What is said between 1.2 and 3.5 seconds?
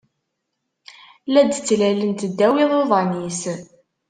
La d-ttlalent ddaw iḍuḍan-is